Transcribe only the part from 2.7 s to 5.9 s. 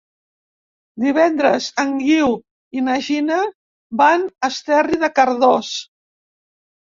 i na Gina van a Esterri de Cardós.